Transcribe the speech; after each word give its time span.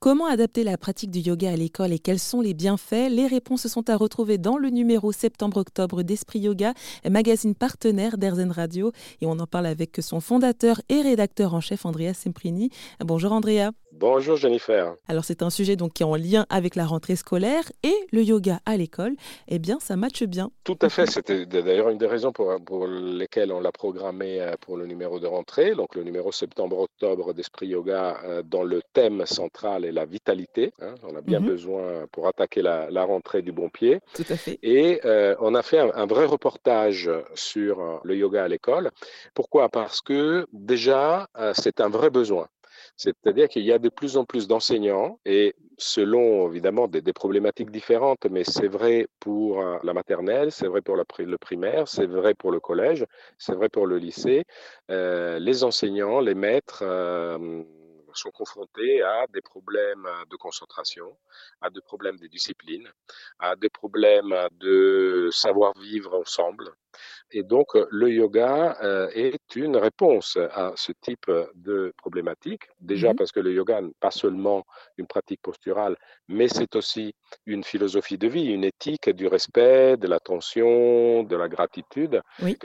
comment 0.00 0.26
adapter 0.26 0.64
la 0.64 0.78
pratique 0.78 1.10
du 1.10 1.20
yoga 1.20 1.50
à 1.50 1.56
l'école 1.56 1.92
et 1.92 1.98
quels 1.98 2.18
sont 2.18 2.40
les 2.40 2.54
bienfaits? 2.54 3.10
Les 3.10 3.26
réponses 3.26 3.66
sont 3.68 3.88
à 3.90 3.96
retrouver 3.96 4.38
dans 4.38 4.56
le 4.56 4.70
numéro 4.70 5.12
septembre-octobre 5.12 6.02
d'Esprit 6.02 6.40
Yoga, 6.40 6.72
magazine 7.08 7.54
partenaire 7.54 8.16
d'Airzen 8.16 8.50
Radio. 8.50 8.92
Et 9.20 9.26
on 9.26 9.38
en 9.38 9.46
parle 9.46 9.66
avec 9.66 9.98
son 10.00 10.20
fondateur 10.20 10.80
et 10.88 11.02
rédacteur 11.02 11.54
en 11.54 11.60
chef, 11.60 11.84
Andrea 11.84 12.14
Semprini. 12.14 12.70
Bonjour 13.04 13.32
Andrea. 13.32 13.72
Bonjour 14.00 14.36
Jennifer. 14.36 14.94
Alors 15.08 15.26
c'est 15.26 15.42
un 15.42 15.50
sujet 15.50 15.76
donc 15.76 15.92
qui 15.92 16.02
est 16.02 16.06
en 16.06 16.16
lien 16.16 16.46
avec 16.48 16.74
la 16.74 16.86
rentrée 16.86 17.16
scolaire 17.16 17.64
et 17.82 17.92
le 18.12 18.22
yoga 18.22 18.60
à 18.64 18.78
l'école. 18.78 19.12
Eh 19.46 19.58
bien, 19.58 19.78
ça 19.78 19.94
matche 19.96 20.22
bien. 20.22 20.50
Tout 20.64 20.78
à 20.80 20.88
fait. 20.88 21.04
C'était 21.04 21.44
d'ailleurs 21.44 21.90
une 21.90 21.98
des 21.98 22.06
raisons 22.06 22.32
pour, 22.32 22.50
pour 22.64 22.86
lesquelles 22.86 23.52
on 23.52 23.60
l'a 23.60 23.72
programmé 23.72 24.40
euh, 24.40 24.54
pour 24.58 24.78
le 24.78 24.86
numéro 24.86 25.20
de 25.20 25.26
rentrée, 25.26 25.74
donc 25.74 25.94
le 25.96 26.02
numéro 26.02 26.32
septembre-octobre 26.32 27.34
d'Esprit 27.34 27.66
Yoga 27.66 28.22
euh, 28.24 28.42
dans 28.42 28.62
le 28.62 28.80
thème 28.94 29.26
central 29.26 29.84
est 29.84 29.92
la 29.92 30.06
vitalité. 30.06 30.72
Hein. 30.80 30.94
On 31.02 31.14
a 31.14 31.20
bien 31.20 31.40
mhm. 31.40 31.46
besoin 31.48 32.06
pour 32.10 32.26
attaquer 32.26 32.62
la, 32.62 33.04
rentrée 33.04 33.42
du 33.42 33.52
bon 33.52 33.68
pied. 33.68 34.00
Tout 34.14 34.24
à 34.30 34.36
fait. 34.36 34.58
Et 34.62 35.02
euh, 35.04 35.36
on 35.40 35.54
a 35.54 35.60
fait 35.60 35.78
un, 35.78 36.06
vrai 36.06 36.24
reportage 36.24 37.10
sur 37.34 38.00
le 38.02 38.16
yoga 38.16 38.44
à 38.44 38.48
l'école. 38.48 38.92
Pourquoi? 39.34 39.68
Parce 39.68 40.00
que 40.00 40.46
déjà, 40.54 41.28
c'est 41.52 41.82
un 41.82 41.90
vrai 41.90 42.08
besoin. 42.08 42.48
C'est-à-dire 43.02 43.48
qu'il 43.48 43.64
y 43.64 43.72
a 43.72 43.78
de 43.78 43.88
plus 43.88 44.18
en 44.18 44.26
plus 44.26 44.46
d'enseignants 44.46 45.18
et 45.24 45.56
selon 45.78 46.50
évidemment 46.50 46.86
des, 46.86 47.00
problématiques 47.14 47.70
différentes, 47.70 48.26
mais 48.30 48.44
c'est 48.44 48.68
vrai 48.68 49.06
pour 49.20 49.62
euh, 49.62 49.78
la 49.84 49.94
maternelle, 49.94 50.52
c'est 50.52 50.66
vrai 50.66 50.82
pour 50.82 50.96
le 50.96 51.38
primaire, 51.38 51.88
c'est 51.88 52.04
vrai 52.04 52.34
pour 52.34 52.52
le 52.52 52.60
collège, 52.60 53.06
c'est 53.38 53.54
vrai 53.54 53.70
pour 53.70 53.86
le 53.86 53.96
lycée. 53.96 54.44
Euh, 54.90 55.38
les 55.38 55.64
enseignants, 55.64 56.20
les 56.20 56.34
maîtres 56.34 56.82
euh, 56.82 57.62
sont 58.12 58.32
confrontés 58.32 59.00
à 59.00 59.24
des 59.32 59.40
problèmes 59.40 60.06
de 60.30 60.36
concentration, 60.36 61.16
à 61.62 61.70
des 61.70 61.80
problèmes 61.80 62.18
de 62.18 62.26
discipline, 62.26 62.86
à 63.38 63.56
des 63.56 63.70
problèmes 63.70 64.36
de 64.58 65.30
savoir 65.32 65.72
vivre 65.78 66.20
ensemble, 66.20 66.70
et 67.32 67.42
donc, 67.42 67.74
euh, 67.74 67.86
le 67.90 68.10
yoga 68.10 68.76
euh, 68.82 69.08
est 69.14 69.56
une 69.56 69.76
réponse 69.76 70.36
à 70.52 70.72
ce 70.76 70.92
type 70.92 71.30
de 71.54 71.92
problématique. 71.96 72.62
Déjà 72.80 73.12
mmh 73.12 73.16
parce 73.16 73.32
que 73.32 73.40
le 73.40 73.52
yoga 73.52 73.80
n'est 73.82 73.92
pas 74.00 74.10
seulement 74.10 74.64
une 74.96 75.06
pratique 75.06 75.42
posturale, 75.42 75.96
mais 76.28 76.48
c'est 76.48 76.74
aussi 76.74 77.14
une 77.44 77.64
philosophie 77.64 78.16
de 78.16 78.28
vie, 78.28 78.46
une 78.46 78.64
éthique 78.64 79.10
du 79.10 79.26
respect, 79.26 79.96
de 79.96 80.06
l'attention, 80.06 81.22
de 81.22 81.36
la 81.36 81.48
gratitude, 81.48 82.22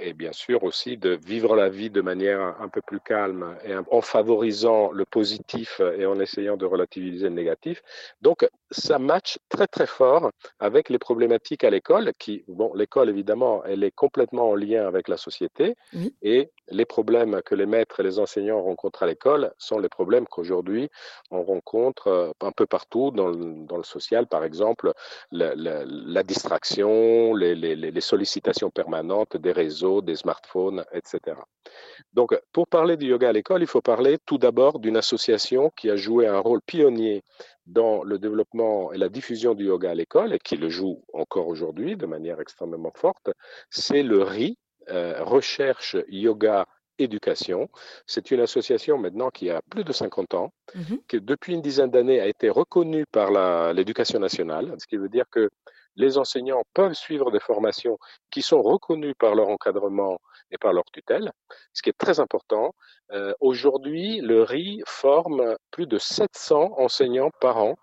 et 0.00 0.12
bien 0.12 0.32
sûr 0.32 0.62
aussi 0.62 0.96
de 0.96 1.18
vivre 1.26 1.56
la 1.56 1.68
vie 1.68 1.90
de 1.90 2.00
manière 2.00 2.40
un 2.60 2.68
peu 2.68 2.80
plus 2.80 3.00
calme 3.00 3.56
et 3.64 3.74
en 3.74 4.00
favorisant 4.00 4.92
le 4.92 5.04
positif 5.04 5.80
et 5.98 6.06
en 6.06 6.20
essayant 6.20 6.56
de 6.56 6.64
relativiser 6.64 7.28
le 7.28 7.34
négatif. 7.34 7.82
Donc, 8.22 8.48
ça 8.70 8.98
match 8.98 9.38
très 9.48 9.66
très 9.66 9.86
fort 9.86 10.30
avec 10.58 10.90
les 10.90 10.98
problématiques 10.98 11.64
à 11.64 11.70
l'école, 11.70 12.12
qui, 12.18 12.44
bon, 12.48 12.72
l'école 12.74 13.08
évidemment, 13.08 13.64
elle 13.64 13.84
est 13.84 13.90
complètement 14.06 14.50
en 14.50 14.54
lien 14.54 14.86
avec 14.86 15.08
la 15.08 15.16
société. 15.16 15.74
Et 16.22 16.50
les 16.68 16.84
problèmes 16.84 17.42
que 17.44 17.54
les 17.54 17.66
maîtres 17.66 18.00
et 18.00 18.02
les 18.02 18.18
enseignants 18.18 18.62
rencontrent 18.62 19.02
à 19.02 19.06
l'école 19.06 19.52
sont 19.58 19.78
les 19.78 19.88
problèmes 19.88 20.26
qu'aujourd'hui 20.26 20.90
on 21.30 21.42
rencontre 21.42 22.08
euh, 22.08 22.32
un 22.40 22.52
peu 22.52 22.66
partout 22.66 23.10
dans 23.10 23.28
le, 23.28 23.82
social, 23.82 24.26
par 24.26 24.44
exemple, 24.44 24.92
la, 25.30 26.22
distraction, 26.22 27.34
les, 27.34 27.54
les, 27.54 27.76
les, 27.76 28.00
sollicitations 28.00 28.70
permanentes 28.70 29.36
des 29.36 29.52
réseaux, 29.52 30.00
des 30.00 30.16
smartphones, 30.16 30.84
etc. 30.92 31.36
Donc, 32.12 32.38
pour 32.52 32.66
parler 32.66 32.96
du 32.96 33.06
yoga 33.06 33.28
à 33.28 33.32
l'école, 33.32 33.62
il 33.62 33.66
faut 33.66 33.82
parler 33.82 34.18
tout 34.24 34.38
d'abord 34.38 34.78
d'une 34.78 34.96
association 34.96 35.70
qui 35.76 35.90
a 35.90 35.96
joué 35.96 36.26
un 36.26 36.38
rôle 36.38 36.60
pionnier 36.62 37.22
dans 37.66 38.02
le 38.04 38.18
développement 38.18 38.92
et 38.92 38.98
la 38.98 39.08
diffusion 39.08 39.54
du 39.54 39.66
yoga 39.66 39.90
à 39.90 39.94
l'école 39.94 40.32
et 40.32 40.38
qui 40.38 40.56
le 40.56 40.68
joue 40.68 41.04
encore 41.12 41.48
aujourd'hui 41.48 41.96
de 41.96 42.06
manière 42.06 42.40
extrêmement 42.40 42.92
forte, 42.94 43.30
c'est 43.70 44.02
le 44.02 44.22
RI, 44.22 44.58
euh, 44.90 45.22
Recherche 45.22 45.96
Yoga 46.08 46.66
Éducation. 46.98 47.68
C'est 48.06 48.30
une 48.30 48.40
association 48.40 48.96
maintenant 48.96 49.28
qui 49.30 49.50
a 49.50 49.60
plus 49.70 49.84
de 49.84 49.92
50 49.92 50.34
ans, 50.34 50.52
mmh 50.74 50.80
qui 51.08 51.20
depuis 51.20 51.54
une 51.54 51.60
dizaine 51.60 51.90
d'années 51.90 52.20
a 52.20 52.26
été 52.26 52.48
reconnue 52.48 53.04
par 53.12 53.30
l'éducation 53.74 54.18
nationale, 54.18 54.74
ce 54.78 54.86
qui 54.86 54.96
veut 54.96 55.10
dire 55.10 55.26
que 55.30 55.50
les 55.96 56.18
enseignants 56.18 56.62
peuvent 56.74 56.94
suivre 56.94 57.30
des 57.30 57.40
formations 57.40 57.98
qui 58.30 58.42
sont 58.42 58.62
reconnues 58.62 59.14
par 59.14 59.34
leur 59.34 59.48
encadrement 59.48 60.18
et 60.50 60.58
par 60.58 60.72
leur 60.72 60.84
tutelle, 60.92 61.32
ce 61.72 61.82
qui 61.82 61.90
est 61.90 61.98
très 61.98 62.20
important. 62.20 62.74
Euh, 63.12 63.32
aujourd'hui, 63.40 64.20
le 64.20 64.42
RI 64.42 64.82
forme 64.86 65.56
plus 65.70 65.86
de 65.86 65.98
700 65.98 66.74
enseignants 66.78 67.30
par 67.40 67.58
an 67.58 67.76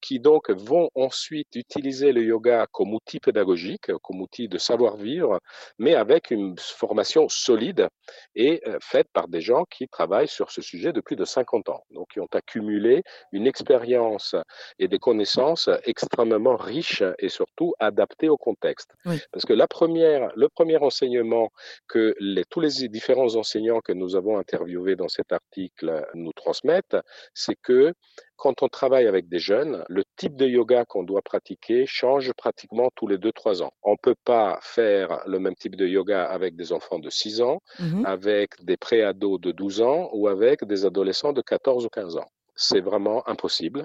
qui 0.00 0.20
donc 0.20 0.50
vont 0.50 0.90
ensuite 0.94 1.54
utiliser 1.54 2.12
le 2.12 2.22
yoga 2.22 2.66
comme 2.72 2.94
outil 2.94 3.20
pédagogique, 3.20 3.90
comme 4.02 4.20
outil 4.20 4.48
de 4.48 4.58
savoir-vivre, 4.58 5.40
mais 5.78 5.94
avec 5.94 6.30
une 6.30 6.56
formation 6.58 7.28
solide 7.28 7.88
et 8.34 8.62
euh, 8.66 8.78
faite 8.80 9.08
par 9.12 9.28
des 9.28 9.40
gens 9.40 9.64
qui 9.70 9.88
travaillent 9.88 10.28
sur 10.28 10.50
ce 10.50 10.62
sujet 10.62 10.92
depuis 10.92 11.16
de 11.16 11.24
50 11.24 11.68
ans, 11.68 11.82
donc 11.90 12.08
qui 12.12 12.20
ont 12.20 12.28
accumulé 12.32 13.02
une 13.32 13.46
expérience 13.46 14.34
et 14.78 14.88
des 14.88 14.98
connaissances 14.98 15.68
extrêmement 15.84 16.56
riches 16.56 17.02
et 17.18 17.28
surtout 17.28 17.74
adaptées 17.78 18.28
au 18.28 18.36
contexte. 18.36 18.92
Parce 19.32 19.44
que 19.44 19.52
la 19.52 19.66
première, 19.66 20.30
le 20.36 20.48
premier 20.48 20.76
enseignement 20.76 21.50
que 21.88 22.14
les, 22.20 22.44
tous 22.44 22.60
les 22.60 22.88
différents 22.88 23.36
enseignants 23.36 23.80
que 23.80 23.92
nous 23.92 24.16
avons 24.16 24.38
interviewés 24.38 24.96
dans 24.96 25.08
cet 25.08 25.32
article 25.32 26.06
nous 26.14 26.32
transmettent, 26.32 26.96
c'est 27.34 27.56
que 27.62 27.94
quand 28.38 28.62
on 28.62 28.68
travaille 28.68 29.06
avec 29.06 29.28
des 29.28 29.40
jeunes, 29.40 29.84
le 29.88 30.04
type 30.16 30.36
de 30.36 30.46
yoga 30.46 30.84
qu'on 30.84 31.02
doit 31.02 31.22
pratiquer 31.22 31.84
change 31.86 32.32
pratiquement 32.32 32.88
tous 32.94 33.08
les 33.08 33.18
2-3 33.18 33.62
ans. 33.62 33.72
On 33.82 33.92
ne 33.92 33.96
peut 34.00 34.14
pas 34.24 34.58
faire 34.62 35.22
le 35.26 35.38
même 35.38 35.56
type 35.56 35.76
de 35.76 35.86
yoga 35.86 36.24
avec 36.24 36.56
des 36.56 36.72
enfants 36.72 37.00
de 37.00 37.10
6 37.10 37.42
ans, 37.42 37.60
mmh 37.78 38.06
avec 38.06 38.50
des 38.64 38.76
préados 38.76 39.38
de 39.38 39.50
12 39.50 39.82
ans 39.82 40.08
ou 40.12 40.28
avec 40.28 40.64
des 40.64 40.86
adolescents 40.86 41.32
de 41.32 41.42
14 41.42 41.84
ou 41.84 41.88
15 41.88 42.16
ans 42.16 42.28
c'est 42.60 42.80
vraiment 42.80 43.26
impossible. 43.28 43.84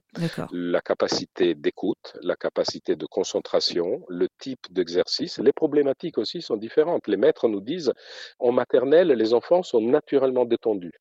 La 0.51 0.81
capacité 0.81 1.53
d'écoute, 1.53 2.17
la 2.23 2.35
capacité 2.35 2.95
de 2.95 3.05
concentration, 3.05 4.03
le 4.09 4.27
type 4.39 4.65
d'exercice, 4.71 5.37
les 5.37 5.53
problématiques 5.53 6.17
aussi 6.17 6.41
sont 6.41 6.57
différentes. 6.57 7.07
Les 7.07 7.17
maîtres 7.17 7.47
nous 7.47 7.61
disent, 7.61 7.93
en 8.39 8.51
maternelle, 8.51 9.09
les 9.09 9.33
enfants 9.35 9.61
sont 9.61 9.79
naturellement 9.79 10.45
détendus. 10.45 10.93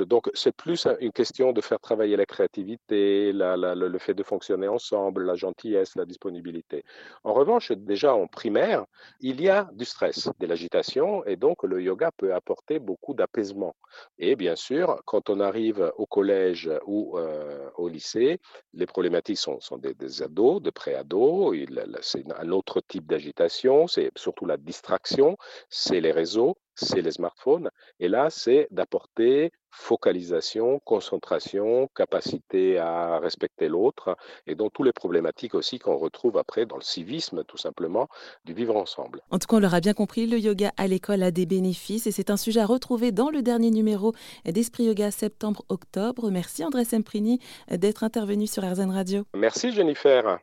Donc, 0.00 0.30
c'est 0.34 0.54
plus 0.54 0.86
une 1.00 1.12
question 1.12 1.52
de 1.52 1.60
faire 1.60 1.80
travailler 1.80 2.16
la 2.16 2.26
créativité, 2.26 3.32
le 3.32 3.98
fait 3.98 4.14
de 4.14 4.22
fonctionner 4.22 4.68
ensemble, 4.68 5.24
la 5.24 5.34
gentillesse, 5.34 5.96
la 5.96 6.04
disponibilité. 6.04 6.84
En 7.24 7.34
revanche, 7.34 7.72
déjà 7.72 8.14
en 8.14 8.26
primaire, 8.26 8.84
il 9.20 9.40
y 9.40 9.48
a 9.48 9.68
du 9.72 9.84
stress, 9.84 10.30
de 10.38 10.46
l'agitation, 10.46 11.24
et 11.24 11.36
donc 11.36 11.62
le 11.62 11.82
yoga 11.82 12.10
peut 12.16 12.34
apporter 12.34 12.78
beaucoup 12.78 13.14
d'apaisement. 13.14 13.74
Et 14.18 14.36
bien 14.36 14.56
sûr, 14.56 15.00
quand 15.04 15.30
on 15.30 15.40
arrive 15.40 15.92
au 15.96 16.06
collège 16.06 16.70
ou 16.86 17.18
euh, 17.18 17.68
au 17.76 17.88
lycée, 17.88 18.40
les 18.72 18.86
problématiques 18.86 19.38
sont, 19.38 19.58
des, 19.78 19.94
des, 19.94 20.22
ados, 20.22 20.62
de 20.62 20.70
pré-ados, 20.70 21.54
c'est 22.00 22.24
un 22.38 22.50
autre 22.50 22.80
type 22.80 23.06
d'agitation, 23.06 23.86
c'est 23.86 24.10
surtout 24.16 24.46
la 24.46 24.56
distraction, 24.56 25.36
c'est 25.68 26.00
les 26.00 26.12
réseaux, 26.12 26.56
c'est 26.74 27.02
les 27.02 27.12
smartphones. 27.12 27.70
Et 28.00 28.08
là, 28.08 28.28
c'est 28.30 28.68
d'apporter 28.70 29.52
focalisation, 29.72 30.80
concentration, 30.84 31.88
capacité 31.96 32.78
à 32.78 33.18
respecter 33.18 33.68
l'autre, 33.68 34.16
et 34.46 34.54
donc 34.54 34.72
toutes 34.74 34.84
les 34.86 34.92
problématiques 34.92 35.54
aussi 35.54 35.78
qu'on 35.78 35.96
retrouve 35.96 36.36
après 36.36 36.66
dans 36.66 36.76
le 36.76 36.82
civisme, 36.82 37.42
tout 37.44 37.56
simplement, 37.56 38.06
du 38.44 38.52
vivre 38.52 38.76
ensemble. 38.76 39.22
En 39.30 39.38
tout 39.38 39.46
cas, 39.46 39.56
on 39.56 39.60
l'aura 39.60 39.80
bien 39.80 39.94
compris, 39.94 40.26
le 40.26 40.38
yoga 40.38 40.72
à 40.76 40.86
l'école 40.86 41.22
a 41.22 41.30
des 41.30 41.46
bénéfices, 41.46 42.06
et 42.06 42.12
c'est 42.12 42.28
un 42.28 42.36
sujet 42.36 42.60
à 42.60 42.66
retrouver 42.66 43.12
dans 43.12 43.30
le 43.30 43.40
dernier 43.40 43.70
numéro 43.70 44.12
d'Esprit 44.44 44.84
Yoga 44.84 45.10
septembre-octobre. 45.10 46.30
Merci 46.30 46.64
André 46.64 46.84
Semprini 46.84 47.40
d'être 47.70 48.04
intervenu 48.04 48.46
sur 48.46 48.62
RZN 48.62 48.90
Radio. 48.90 49.24
Merci 49.34 49.72
Jennifer. 49.72 50.38